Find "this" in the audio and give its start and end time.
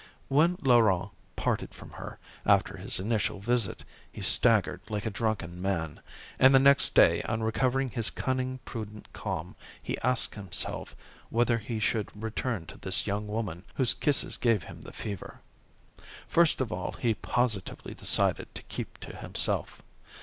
12.79-13.05